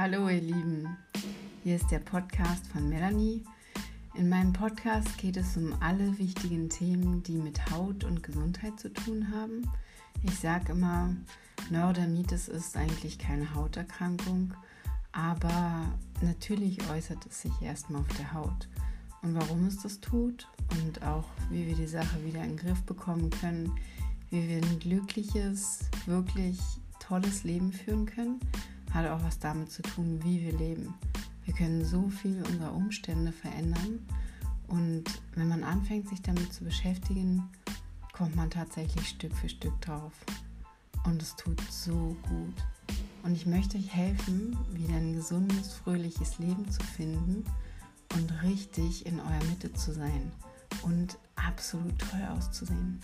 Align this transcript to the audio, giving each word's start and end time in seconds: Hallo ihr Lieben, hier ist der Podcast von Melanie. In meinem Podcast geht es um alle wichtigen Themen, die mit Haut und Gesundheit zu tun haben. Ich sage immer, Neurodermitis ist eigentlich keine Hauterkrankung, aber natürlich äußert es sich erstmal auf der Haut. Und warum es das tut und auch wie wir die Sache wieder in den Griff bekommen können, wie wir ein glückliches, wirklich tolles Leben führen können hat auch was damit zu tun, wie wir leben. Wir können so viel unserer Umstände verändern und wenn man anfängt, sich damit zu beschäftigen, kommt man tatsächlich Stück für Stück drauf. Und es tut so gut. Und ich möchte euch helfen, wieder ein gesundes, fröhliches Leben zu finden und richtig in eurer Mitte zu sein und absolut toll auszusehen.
Hallo 0.00 0.28
ihr 0.28 0.40
Lieben, 0.40 0.96
hier 1.64 1.74
ist 1.74 1.90
der 1.90 1.98
Podcast 1.98 2.68
von 2.68 2.88
Melanie. 2.88 3.42
In 4.14 4.28
meinem 4.28 4.52
Podcast 4.52 5.18
geht 5.18 5.36
es 5.36 5.56
um 5.56 5.74
alle 5.82 6.16
wichtigen 6.20 6.68
Themen, 6.70 7.24
die 7.24 7.36
mit 7.36 7.68
Haut 7.72 8.04
und 8.04 8.22
Gesundheit 8.22 8.78
zu 8.78 8.92
tun 8.92 9.28
haben. 9.32 9.68
Ich 10.22 10.38
sage 10.38 10.70
immer, 10.70 11.16
Neurodermitis 11.70 12.46
ist 12.46 12.76
eigentlich 12.76 13.18
keine 13.18 13.52
Hauterkrankung, 13.56 14.54
aber 15.10 15.86
natürlich 16.22 16.78
äußert 16.88 17.26
es 17.26 17.42
sich 17.42 17.60
erstmal 17.60 18.02
auf 18.02 18.16
der 18.18 18.32
Haut. 18.34 18.68
Und 19.22 19.34
warum 19.34 19.66
es 19.66 19.82
das 19.82 19.98
tut 19.98 20.46
und 20.80 21.02
auch 21.02 21.26
wie 21.50 21.66
wir 21.66 21.74
die 21.74 21.88
Sache 21.88 22.24
wieder 22.24 22.44
in 22.44 22.50
den 22.50 22.56
Griff 22.56 22.84
bekommen 22.84 23.30
können, 23.30 23.72
wie 24.30 24.48
wir 24.48 24.58
ein 24.58 24.78
glückliches, 24.78 25.80
wirklich 26.06 26.60
tolles 27.00 27.42
Leben 27.42 27.72
führen 27.72 28.06
können 28.06 28.38
hat 28.98 29.10
auch 29.10 29.24
was 29.24 29.38
damit 29.38 29.70
zu 29.70 29.82
tun, 29.82 30.20
wie 30.24 30.42
wir 30.42 30.52
leben. 30.58 30.94
Wir 31.44 31.54
können 31.54 31.84
so 31.84 32.08
viel 32.08 32.42
unserer 32.42 32.74
Umstände 32.74 33.32
verändern 33.32 34.00
und 34.66 35.04
wenn 35.34 35.48
man 35.48 35.64
anfängt, 35.64 36.08
sich 36.08 36.20
damit 36.20 36.52
zu 36.52 36.64
beschäftigen, 36.64 37.48
kommt 38.12 38.36
man 38.36 38.50
tatsächlich 38.50 39.08
Stück 39.08 39.32
für 39.34 39.48
Stück 39.48 39.80
drauf. 39.80 40.12
Und 41.04 41.22
es 41.22 41.36
tut 41.36 41.60
so 41.70 42.16
gut. 42.28 42.54
Und 43.22 43.34
ich 43.34 43.46
möchte 43.46 43.78
euch 43.78 43.94
helfen, 43.94 44.56
wieder 44.72 44.94
ein 44.94 45.14
gesundes, 45.14 45.74
fröhliches 45.74 46.38
Leben 46.38 46.70
zu 46.70 46.82
finden 46.82 47.44
und 48.14 48.42
richtig 48.42 49.06
in 49.06 49.18
eurer 49.20 49.44
Mitte 49.48 49.72
zu 49.72 49.92
sein 49.92 50.32
und 50.82 51.18
absolut 51.36 51.98
toll 51.98 52.26
auszusehen. 52.36 53.00